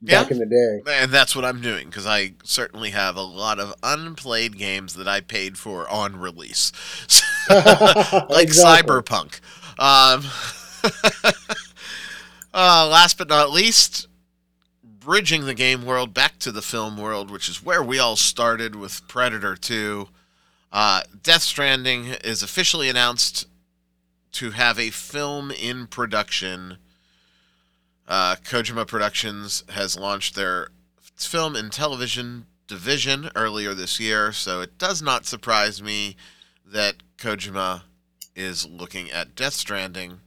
[0.00, 0.22] Yeah.
[0.22, 0.92] back in the day.
[1.00, 5.08] And that's what I'm doing because I certainly have a lot of unplayed games that
[5.08, 6.70] I paid for on release,
[7.50, 8.92] like Exactly.
[8.94, 9.40] Cyberpunk.
[9.80, 10.24] Um,
[12.54, 14.06] uh, last but not least,
[15.00, 18.76] bridging the game world back to the film world, which is where we all started
[18.76, 20.08] with Predator 2.
[20.70, 23.48] Uh, Death Stranding is officially announced
[24.32, 26.76] to have a film in production.
[28.06, 30.68] Uh, Kojima Productions has launched their
[31.16, 36.14] film and television division earlier this year, so it does not surprise me
[36.64, 37.82] that Kojima
[38.36, 40.20] is looking at Death Stranding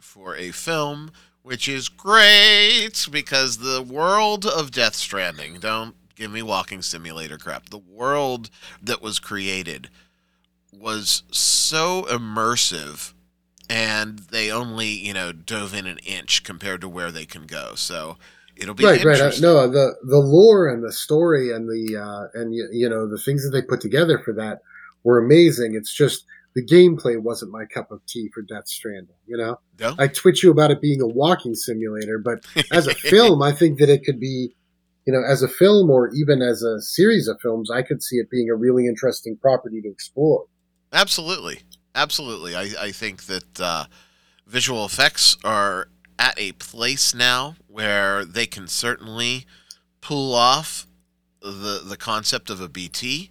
[0.00, 1.12] for a film,
[1.44, 7.68] which is great because the world of Death Stranding, don't give me walking simulator crap,
[7.68, 8.48] the world
[8.82, 9.90] that was created
[10.72, 13.12] was so immersive
[13.68, 17.74] and they only, you know, dove in an inch compared to where they can go.
[17.74, 18.16] So
[18.56, 19.20] it'll be right, right.
[19.20, 23.06] Uh, no, the the lore and the story and the uh, and y- you know
[23.08, 24.60] the things that they put together for that
[25.02, 25.74] were amazing.
[25.74, 29.16] It's just the gameplay wasn't my cup of tea for Death Stranding.
[29.26, 29.94] You know, No?
[29.98, 33.78] I twitch you about it being a walking simulator, but as a film, I think
[33.78, 34.54] that it could be,
[35.06, 38.16] you know, as a film or even as a series of films, I could see
[38.16, 40.46] it being a really interesting property to explore.
[40.92, 41.60] Absolutely,
[41.94, 42.54] absolutely.
[42.54, 43.84] I, I think that uh,
[44.46, 45.88] visual effects are
[46.18, 49.46] at a place now where they can certainly
[50.00, 50.86] pull off
[51.40, 53.30] the the concept of a BT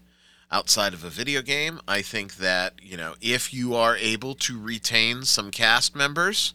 [0.54, 1.82] outside of a video game.
[1.88, 6.54] I think that you know if you are able to retain some cast members.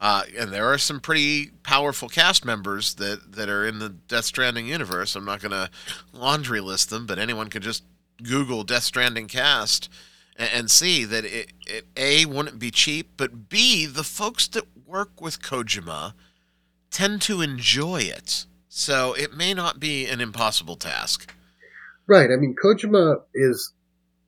[0.00, 4.24] Uh, and there are some pretty powerful cast members that, that are in the Death
[4.24, 5.14] Stranding universe.
[5.14, 5.70] I'm not going to
[6.12, 7.84] laundry list them, but anyone could just
[8.20, 9.88] Google Death Stranding cast
[10.36, 14.64] and, and see that it, it a wouldn't be cheap, but b the folks that
[14.86, 16.14] work with Kojima
[16.90, 21.34] tend to enjoy it, so it may not be an impossible task.
[22.06, 22.30] Right.
[22.30, 23.72] I mean, Kojima is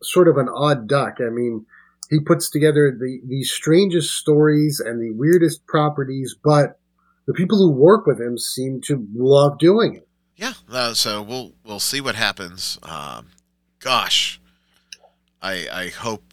[0.02, 1.16] sort of an odd duck.
[1.20, 1.66] I mean,
[2.10, 6.78] he puts together the, the strangest stories and the weirdest properties, but
[7.26, 10.08] the people who work with him seem to love doing it.
[10.36, 12.78] Yeah, uh, so we'll we'll see what happens.
[12.82, 13.28] Um,
[13.78, 14.40] gosh,
[15.40, 16.24] I I hope.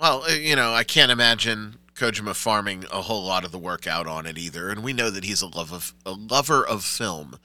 [0.00, 3.86] Well, uh, you know, I can't imagine Kojima farming a whole lot of the work
[3.86, 6.82] out on it either, and we know that he's a love of a lover of
[6.84, 7.38] film.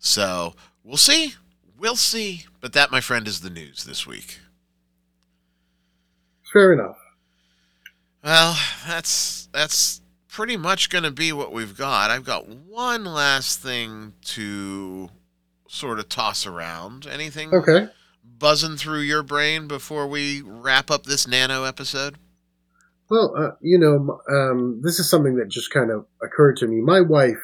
[0.00, 1.34] So we'll see,
[1.80, 2.44] we'll see.
[2.60, 4.38] But that, my friend, is the news this week.
[6.52, 6.96] Fair enough.
[8.22, 12.10] Well, that's that's pretty much going to be what we've got.
[12.10, 15.08] I've got one last thing to
[15.68, 17.06] sort of toss around.
[17.06, 17.88] Anything Okay.
[18.38, 22.16] buzzing through your brain before we wrap up this nano episode?
[23.08, 26.80] Well, uh, you know, um, this is something that just kind of occurred to me.
[26.80, 27.40] My wife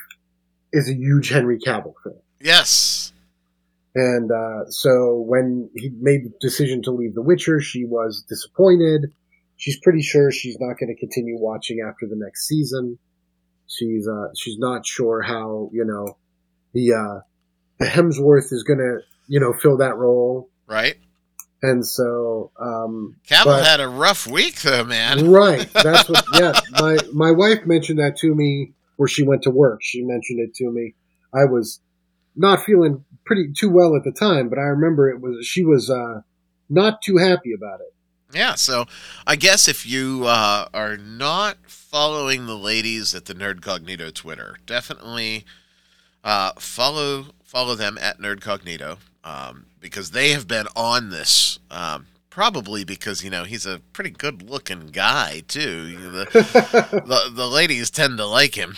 [0.73, 2.15] is a huge Henry Cavill fan.
[2.41, 3.06] Yes.
[3.97, 9.07] And uh, so when he made the decision to leave The Witcher, she was disappointed.
[9.57, 12.99] She's pretty sure she's not going to continue watching after the next season.
[13.69, 16.19] She's uh, she's not sure how you know
[16.75, 17.21] the uh,
[17.79, 20.51] the Hemsworth is going to you know fill that role.
[20.67, 20.97] Right.
[21.63, 25.31] And so um, Cavill But- had a rough week though, man.
[25.31, 26.23] right, that's what.
[26.35, 29.81] Yeah, my my wife mentioned that to me where she went to work.
[29.83, 30.95] She mentioned it to me,
[31.33, 31.81] I was
[32.37, 35.91] not feeling pretty too well at the time, but I remember it was she was
[35.91, 36.21] uh,
[36.69, 37.93] not too happy about it.
[38.33, 38.87] Yeah, so
[39.27, 44.57] I guess if you uh, are not following the ladies at the Nerd Cognito Twitter,
[44.67, 45.45] definitely
[46.25, 51.59] uh, follow follow them at Nerdcognito um, because they have been on this.
[51.71, 55.97] Um, probably because you know he's a pretty good looking guy too.
[55.97, 56.25] The,
[57.07, 58.77] the, the ladies tend to like him.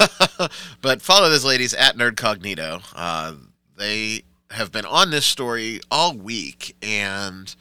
[0.82, 2.82] but follow those ladies at Nerdcognito.
[2.96, 3.34] Uh,
[3.76, 7.54] they have been on this story all week, and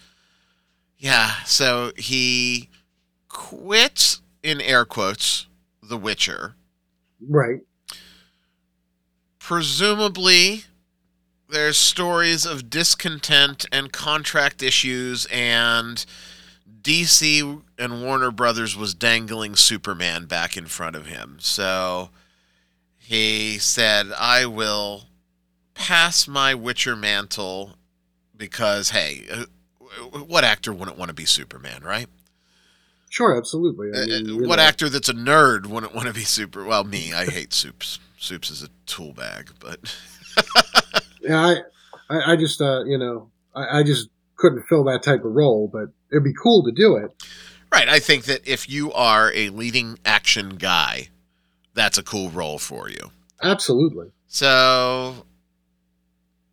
[0.97, 2.69] yeah, so he
[3.29, 5.45] quits in air quotes
[5.83, 6.55] The Witcher.
[7.21, 7.59] Right.
[9.37, 10.63] Presumably,
[11.49, 16.05] there's stories of discontent and contract issues, and
[16.81, 21.37] DC and Warner Brothers was dangling Superman back in front of him.
[21.39, 22.09] So
[22.97, 25.05] he said, I will
[25.73, 27.75] pass my Witcher mantle
[28.35, 29.45] because, hey, uh,
[30.25, 32.07] what actor wouldn't want to be Superman, right?
[33.09, 33.89] Sure, absolutely.
[33.95, 34.63] I uh, mean, uh, what know.
[34.63, 36.65] actor that's a nerd wouldn't want to be super?
[36.65, 37.99] Well, me, I hate soups.
[38.17, 39.79] Soups is a tool bag, but
[41.27, 41.55] yeah,
[42.09, 45.69] I, I, just, uh, you know, I, I just couldn't fill that type of role,
[45.71, 47.11] but it'd be cool to do it.
[47.71, 47.89] Right.
[47.89, 51.09] I think that if you are a leading action guy,
[51.73, 53.11] that's a cool role for you.
[53.43, 54.07] Absolutely.
[54.27, 55.25] So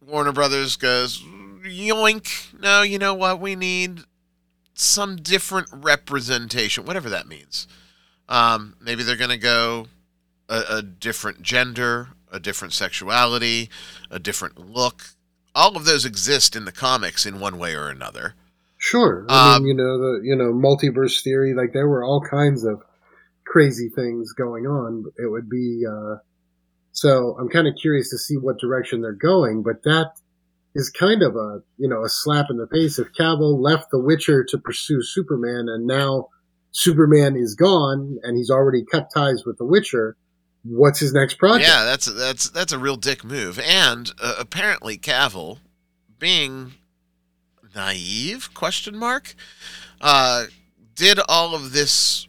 [0.06, 1.22] Warner Brothers goes,
[1.64, 2.52] yoink.
[2.60, 3.40] No, you know what?
[3.40, 4.00] We need
[4.74, 7.68] some different representation, whatever that means.
[8.28, 9.86] Um, maybe they're going to go
[10.48, 13.70] a, a different gender, a different sexuality,
[14.10, 15.10] a different look.
[15.54, 18.34] All of those exist in the comics in one way or another.
[18.76, 19.24] Sure.
[19.28, 22.64] I um, mean, you know, the you know, multiverse theory, like there were all kinds
[22.64, 22.82] of
[23.46, 25.04] crazy things going on.
[25.16, 26.16] It would be uh
[26.92, 30.12] so I'm kind of curious to see what direction they're going, but that
[30.74, 32.98] is kind of a you know a slap in the face.
[32.98, 36.28] If Cavill left The Witcher to pursue Superman, and now
[36.72, 40.16] Superman is gone, and he's already cut ties with The Witcher,
[40.64, 41.68] what's his next project?
[41.68, 43.58] Yeah, that's that's that's a real dick move.
[43.58, 45.58] And uh, apparently, Cavill,
[46.18, 46.74] being
[47.74, 49.34] naive question mark,
[50.00, 50.46] uh,
[50.94, 52.26] did all of this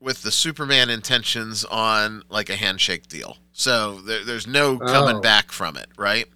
[0.00, 3.36] with the Superman intentions on like a handshake deal.
[3.52, 5.20] So there, there's no coming oh.
[5.20, 6.26] back from it, right?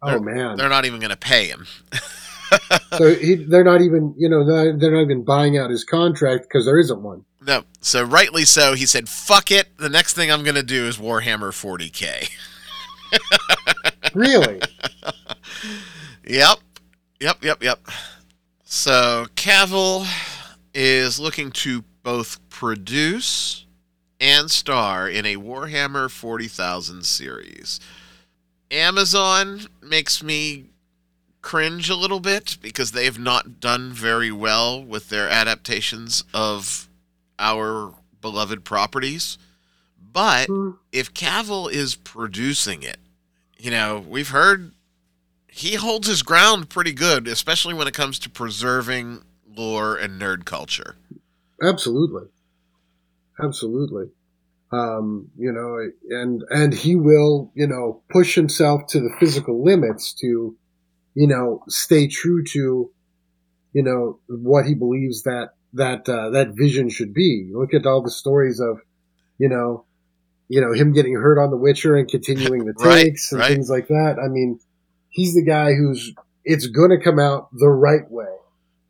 [0.00, 1.66] Oh they're, man, they're not even going to pay him.
[2.96, 6.64] so he, they're not even, you know, they're not even buying out his contract because
[6.64, 7.24] there isn't one.
[7.46, 8.74] No, so rightly so.
[8.74, 9.68] He said, "Fuck it.
[9.78, 12.30] The next thing I'm going to do is Warhammer 40k."
[14.14, 14.60] really?
[16.24, 16.58] Yep,
[17.20, 17.80] yep, yep, yep.
[18.64, 20.06] So Cavill
[20.74, 23.64] is looking to both produce
[24.20, 27.80] and star in a Warhammer 40,000 series.
[28.70, 30.66] Amazon makes me
[31.42, 36.88] cringe a little bit because they've not done very well with their adaptations of
[37.38, 39.38] our beloved properties.
[40.12, 40.76] But mm.
[40.92, 42.98] if Cavill is producing it,
[43.56, 44.72] you know, we've heard
[45.46, 49.22] he holds his ground pretty good, especially when it comes to preserving
[49.56, 50.96] lore and nerd culture.
[51.62, 52.28] Absolutely.
[53.42, 54.10] Absolutely
[54.70, 55.78] um, you know,
[56.10, 60.56] and and he will, you know, push himself to the physical limits to,
[61.18, 62.92] you know, stay true to,
[63.72, 67.50] you know, what he believes that that uh, that vision should be.
[67.52, 68.78] Look at all the stories of,
[69.36, 69.84] you know,
[70.48, 73.52] you know him getting hurt on The Witcher and continuing the takes right, and right.
[73.52, 74.16] things like that.
[74.24, 74.60] I mean,
[75.08, 78.36] he's the guy who's it's going to come out the right way.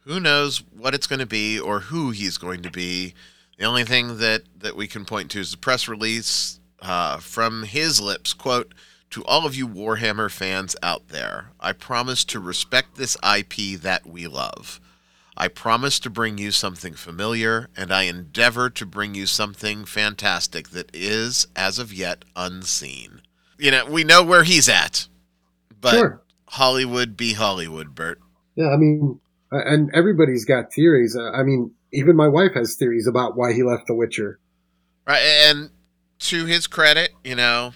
[0.00, 3.14] Who knows what it's going to be or who he's going to be
[3.58, 7.62] the only thing that, that we can point to is the press release uh, from
[7.62, 8.32] his lips.
[8.32, 8.72] Quote,
[9.10, 14.06] to all of you Warhammer fans out there, I promise to respect this IP that
[14.06, 14.80] we love.
[15.36, 20.70] I promise to bring you something familiar, and I endeavor to bring you something fantastic
[20.70, 23.22] that is, as of yet, unseen.
[23.56, 25.06] You know, we know where he's at,
[25.80, 26.22] but sure.
[26.48, 28.20] Hollywood be Hollywood, Bert.
[28.56, 29.20] Yeah, I mean,
[29.52, 31.16] and everybody's got theories.
[31.16, 34.40] Uh, I mean, even my wife has theories about why he left The Witcher.
[35.06, 35.70] Right, and
[36.18, 37.74] to his credit, you know,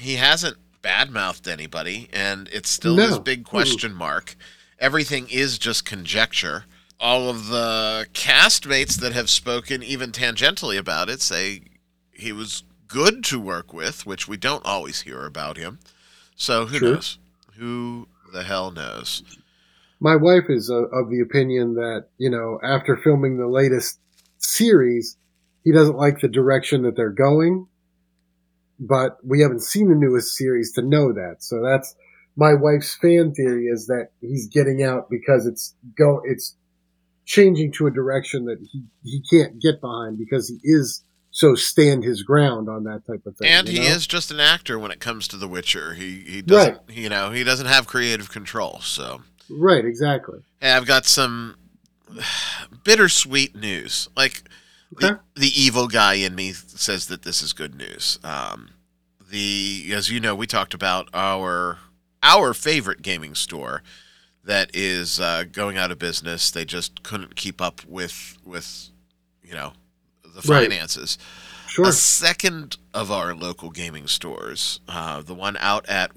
[0.00, 3.06] he hasn't badmouthed anybody, and it's still no.
[3.06, 4.36] this big question mark.
[4.78, 6.64] Everything is just conjecture.
[6.98, 11.62] All of the castmates that have spoken, even tangentially about it, say
[12.12, 15.78] he was good to work with, which we don't always hear about him.
[16.36, 16.94] So who True.
[16.94, 17.18] knows?
[17.56, 19.22] Who the hell knows?
[20.00, 24.00] my wife is uh, of the opinion that you know after filming the latest
[24.38, 25.16] series,
[25.62, 27.66] he doesn't like the direction that they're going.
[28.80, 31.36] But we haven't seen the newest series to know that.
[31.40, 31.94] So that's
[32.36, 36.56] my wife's fan theory is that he's getting out because it's go it's
[37.26, 42.02] changing to a direction that he, he can't get behind because he is so stand
[42.02, 43.48] his ground on that type of thing.
[43.48, 43.84] And he know?
[43.84, 45.94] is just an actor when it comes to The Witcher.
[45.94, 46.96] He he doesn't right.
[46.96, 48.80] you know he doesn't have creative control.
[48.80, 49.20] So
[49.50, 50.40] right, exactly.
[50.60, 51.56] Hey, I've got some
[52.84, 54.08] bittersweet news.
[54.16, 54.44] Like
[54.94, 55.14] okay.
[55.34, 58.18] the, the evil guy in me says that this is good news.
[58.22, 58.70] Um,
[59.30, 61.78] the as you know, we talked about our
[62.22, 63.82] our favorite gaming store
[64.44, 66.50] that is uh, going out of business.
[66.50, 68.90] They just couldn't keep up with with
[69.42, 69.72] you know
[70.22, 71.18] the finances.
[71.20, 71.70] Right.
[71.70, 71.86] Sure.
[71.86, 76.10] A second of our local gaming stores, uh, the one out at,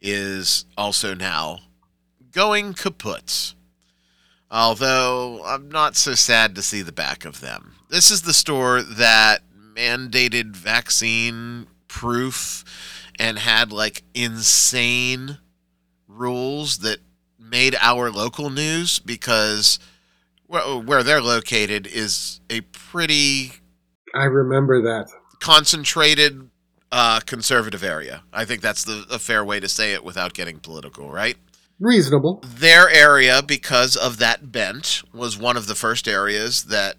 [0.00, 1.58] is also now
[2.30, 3.54] going kaput.
[4.50, 7.74] Although I'm not so sad to see the back of them.
[7.90, 9.42] This is the store that
[9.74, 12.64] mandated vaccine proof
[13.18, 15.38] and had like insane
[16.06, 16.98] rules that
[17.38, 19.78] made our local news because
[20.46, 23.52] where they're located is a pretty
[24.14, 26.50] I remember that concentrated
[26.90, 28.22] uh, conservative area.
[28.32, 31.36] I think that's the a fair way to say it without getting political, right?
[31.80, 32.42] Reasonable.
[32.44, 36.96] Their area, because of that bent, was one of the first areas that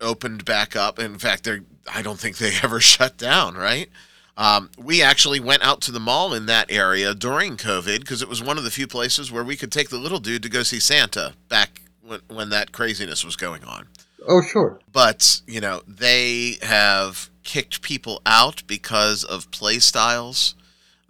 [0.00, 0.98] opened back up.
[0.98, 1.60] In fact, they
[1.92, 3.88] I don't think they ever shut down, right?
[4.36, 8.28] Um, we actually went out to the mall in that area during COVID because it
[8.28, 10.62] was one of the few places where we could take the little dude to go
[10.62, 13.88] see Santa back when, when that craziness was going on.
[14.26, 14.80] Oh, sure.
[14.90, 20.54] But, you know, they have kicked people out because of play styles.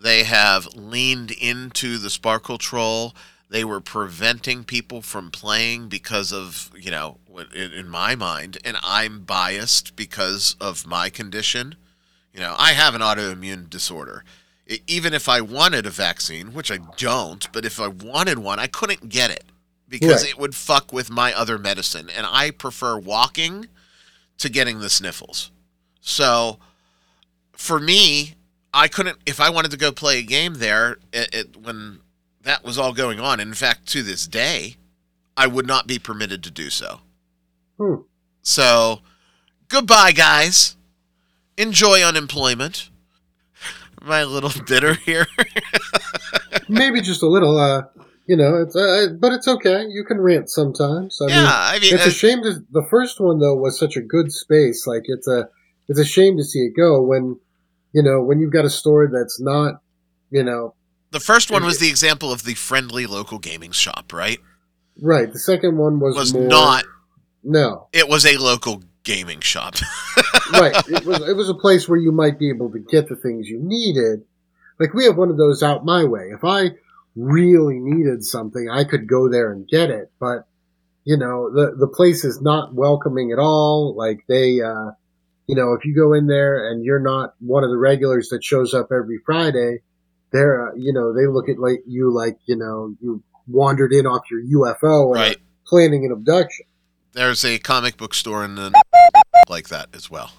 [0.02, 3.14] They have leaned into the Sparkle Troll.
[3.48, 7.18] They were preventing people from playing because of, you know,
[7.54, 11.76] in my mind, and I'm biased because of my condition
[12.32, 14.24] you know, I have an autoimmune disorder.
[14.86, 18.68] even if I wanted a vaccine, which I don't, but if I wanted one, I
[18.68, 19.44] couldn't get it
[19.86, 20.30] because right.
[20.30, 22.08] it would fuck with my other medicine.
[22.08, 23.66] And I prefer walking
[24.38, 25.50] to getting the sniffles.
[26.00, 26.58] So
[27.52, 28.34] for me,
[28.74, 32.00] I couldn't, if I wanted to go play a game there it, it, when
[32.42, 34.76] that was all going on, in fact, to this day,
[35.36, 37.00] I would not be permitted to do so.
[37.78, 38.02] Hmm.
[38.42, 39.00] So,
[39.68, 40.76] goodbye, guys
[41.56, 42.90] enjoy unemployment.
[44.02, 45.26] I a little bitter here?
[46.68, 47.58] Maybe just a little.
[47.58, 47.84] Uh,
[48.26, 49.84] you know, it's uh, but it's okay.
[49.88, 51.18] You can rant sometimes.
[51.20, 52.42] I yeah, mean, I mean, it's uh, a shame.
[52.42, 54.86] To, the first one though was such a good space.
[54.86, 55.48] Like it's a
[55.88, 57.38] it's a shame to see it go when
[57.92, 59.80] you know when you've got a store that's not
[60.30, 60.74] you know.
[61.10, 64.40] The first one was the example of the friendly local gaming shop, right?
[65.00, 65.30] Right.
[65.30, 66.84] The second one was was more, not.
[67.44, 69.74] No, it was a local gaming shop.
[70.52, 70.74] right.
[70.88, 73.48] It was it was a place where you might be able to get the things
[73.48, 74.24] you needed.
[74.80, 76.30] Like we have one of those out my way.
[76.32, 76.70] If I
[77.14, 80.10] really needed something, I could go there and get it.
[80.18, 80.46] But
[81.04, 83.94] you know, the the place is not welcoming at all.
[83.94, 84.92] Like they, uh,
[85.46, 88.44] you know, if you go in there and you're not one of the regulars that
[88.44, 89.78] shows up every Friday,
[90.32, 94.06] they're, uh, you know, they look at like you like you know you wandered in
[94.06, 95.36] off your UFO and right.
[95.66, 96.66] planning an abduction.
[97.12, 98.72] There's a comic book store in the
[99.48, 100.32] like that as well.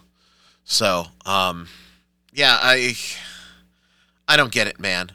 [0.63, 1.67] So, um,
[2.31, 2.95] yeah, I
[4.27, 5.11] I don't get it, man.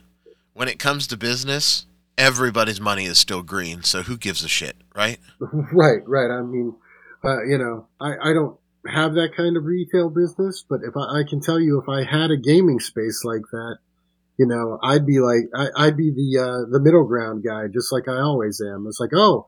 [0.53, 1.85] When it comes to business,
[2.17, 5.19] everybody's money is still green, so who gives a shit, right?
[5.71, 6.29] Right, right.
[6.29, 6.75] I mean,
[7.23, 8.57] uh, you know, I, I don't
[8.89, 12.03] have that kind of retail business, but if I, I, can tell you, if I
[12.03, 13.77] had a gaming space like that,
[14.37, 17.91] you know, I'd be like, I, would be the uh, the middle ground guy, just
[17.91, 18.85] like I always am.
[18.87, 19.47] It's like, oh,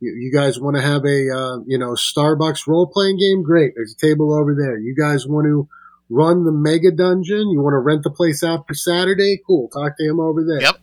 [0.00, 3.42] you, you guys want to have a uh, you know Starbucks role playing game?
[3.42, 4.76] Great, there's a table over there.
[4.76, 5.68] You guys want to
[6.10, 7.50] run the mega dungeon?
[7.50, 9.40] You want to rent the place out for Saturday?
[9.46, 10.62] Cool, talk to him over there.
[10.62, 10.76] Yep,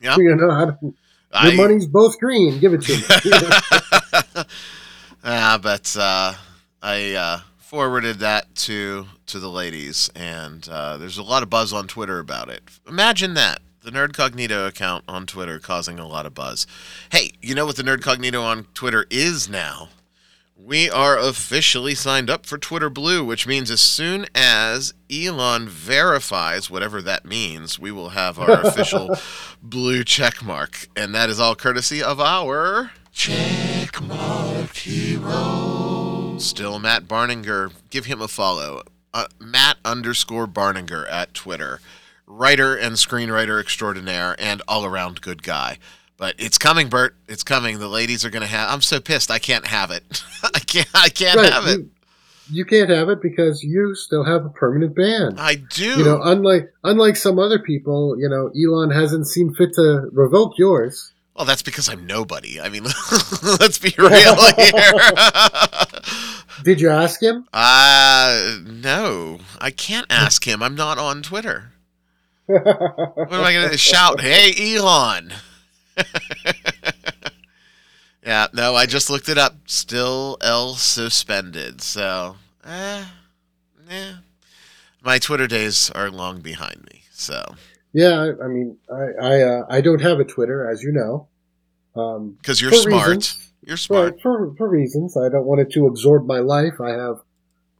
[0.00, 0.18] yep.
[0.18, 0.94] You know, your
[1.32, 2.58] I, money's both green.
[2.58, 4.44] Give it to me.
[5.28, 6.34] Ah, but uh,
[6.82, 11.72] I uh, forwarded that to to the ladies, and uh, there's a lot of buzz
[11.72, 12.62] on Twitter about it.
[12.88, 16.66] Imagine that the Nerd Cognito account on Twitter causing a lot of buzz.
[17.10, 19.88] Hey, you know what the Nerd Cognito on Twitter is now?
[20.58, 26.70] We are officially signed up for Twitter Blue, which means as soon as Elon verifies
[26.70, 29.10] whatever that means, we will have our official
[29.62, 30.88] blue check mark.
[30.96, 35.95] And that is all courtesy of our checkmark hero.
[36.38, 37.72] Still Matt Barninger.
[37.90, 38.82] Give him a follow.
[39.14, 41.80] Uh, Matt underscore Barninger at Twitter
[42.26, 45.78] writer and screenwriter extraordinaire and all around good guy.
[46.16, 47.14] But it's coming, Bert.
[47.28, 47.78] It's coming.
[47.78, 48.70] The ladies are gonna have.
[48.70, 49.30] I'm so pissed.
[49.30, 50.22] I can't have it.
[50.42, 50.88] I can't.
[50.94, 51.52] I can't right.
[51.52, 51.80] have it.
[51.80, 51.90] You,
[52.50, 55.34] you can't have it because you still have a permanent ban.
[55.36, 55.98] I do.
[55.98, 60.54] You know, unlike unlike some other people, you know, Elon hasn't seen fit to revoke
[60.56, 61.12] yours.
[61.36, 62.60] Well, that's because I'm nobody.
[62.60, 62.84] I mean,
[63.60, 64.10] let's be real
[64.56, 64.82] here.
[66.64, 67.46] Did you ask him?
[67.52, 70.62] uh, no, I can't ask him.
[70.62, 71.72] I'm not on Twitter.
[72.46, 74.20] What am I going to shout?
[74.20, 75.32] Hey, Elon.
[78.24, 79.56] yeah, no, I just looked it up.
[79.66, 81.82] Still L suspended.
[81.82, 83.04] So, eh,
[83.90, 84.12] yeah.
[85.02, 87.02] My Twitter days are long behind me.
[87.12, 87.56] So,
[87.96, 91.28] yeah, I, I mean, I I, uh, I don't have a Twitter, as you know.
[91.98, 93.08] Um, because you're smart.
[93.08, 93.52] reasons.
[93.62, 94.12] You're smart.
[94.12, 95.16] Right, for for reasons.
[95.16, 96.78] I don't want it to absorb my life.
[96.78, 97.16] I have,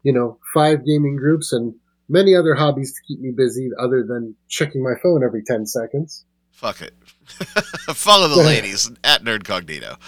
[0.03, 1.75] you know, five gaming groups and
[2.09, 6.25] many other hobbies to keep me busy other than checking my phone every ten seconds.
[6.51, 6.95] Fuck it.
[7.95, 9.99] Follow the ladies at Nerdcognito.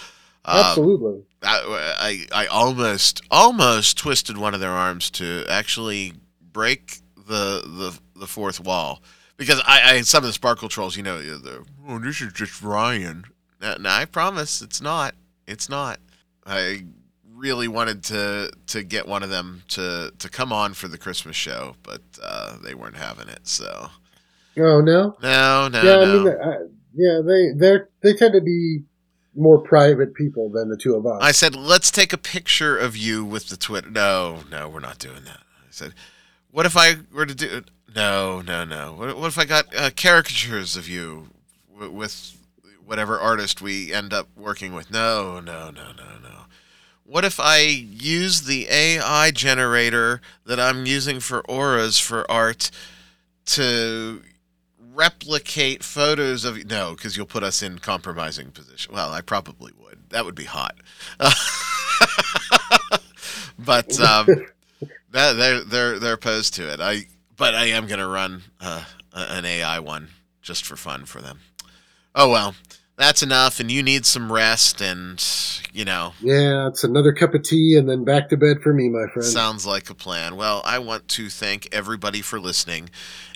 [0.43, 1.21] Um, Absolutely.
[1.43, 6.13] I, I I almost almost twisted one of their arms to actually
[6.51, 9.03] break the the, the fourth wall
[9.39, 12.61] because I, I some of the sparkle trolls you know the oh this is just
[12.61, 13.25] Ryan
[13.59, 15.15] no, no, I promise it's not
[15.47, 15.99] it's not
[16.45, 16.85] I
[17.33, 21.35] really wanted to to get one of them to to come on for the Christmas
[21.35, 23.89] show but uh, they weren't having it so
[24.57, 25.15] Oh no.
[25.23, 26.57] no no yeah, no I mean, uh,
[26.93, 28.83] yeah, they they they tend to be
[29.35, 31.19] more private people than the two of us.
[31.21, 33.89] I said, let's take a picture of you with the Twitter.
[33.89, 35.39] No, no, we're not doing that.
[35.61, 35.93] I said,
[36.51, 37.63] what if I were to do?
[37.95, 38.93] No, no, no.
[38.93, 41.29] What, what if I got uh, caricatures of you
[41.73, 42.37] w- with
[42.85, 44.91] whatever artist we end up working with?
[44.91, 46.45] No, no, no, no, no.
[47.03, 52.69] What if I use the AI generator that I'm using for auras for art
[53.45, 54.21] to
[54.93, 56.65] replicate photos of you?
[56.65, 60.43] no because you'll put us in compromising position well i probably would that would be
[60.43, 60.75] hot
[63.57, 64.27] but um
[65.11, 67.05] that, they're they're they're opposed to it i
[67.37, 68.83] but i am going to run uh,
[69.13, 70.09] an ai one
[70.41, 71.39] just for fun for them
[72.15, 72.55] oh well
[72.99, 75.25] that's enough and you need some rest and
[75.71, 78.89] you know yeah, it's another cup of tea and then back to bed for me,
[78.89, 79.25] my friend.
[79.25, 80.35] Sounds like a plan.
[80.35, 82.89] Well, I want to thank everybody for listening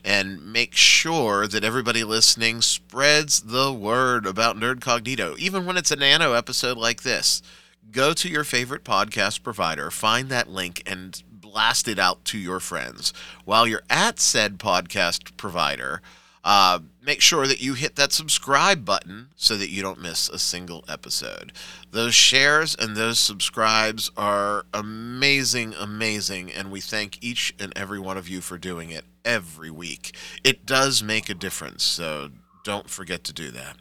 [0.03, 5.91] and make sure that everybody listening spreads the word about Nerd Cognito, even when it's
[5.91, 7.41] a nano episode like this.
[7.89, 11.23] Go to your favorite podcast provider, find that link, and
[11.53, 13.13] blast it out to your friends.
[13.45, 16.01] While you're at said podcast provider,
[16.43, 20.39] uh, make sure that you hit that subscribe button so that you don't miss a
[20.39, 21.53] single episode.
[21.91, 28.17] Those shares and those subscribes are amazing, amazing, and we thank each and every one
[28.17, 30.15] of you for doing it every week.
[30.43, 32.31] It does make a difference, so
[32.63, 33.77] don't forget to do that.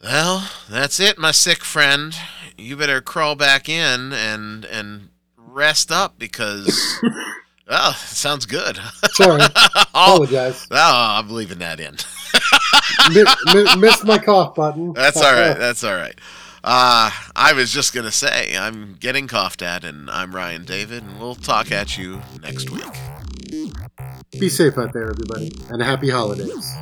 [0.00, 2.14] Well, that's it, my sick friend.
[2.56, 5.08] You better crawl back in and and
[5.52, 6.98] rest up because
[7.68, 8.78] oh, sounds good.
[9.12, 10.66] Sorry, oh, apologize.
[10.70, 10.76] oh,
[11.18, 11.96] I'm leaving that in.
[13.14, 13.24] mi-
[13.54, 14.92] mi- missed my cough button.
[14.92, 15.56] That's all right.
[15.56, 16.18] That's all right.
[16.62, 21.02] Uh, I was just going to say, I'm getting coughed at, and I'm Ryan David,
[21.02, 22.84] and we'll talk at you next week.
[24.38, 26.76] Be safe out there, everybody, and happy holidays.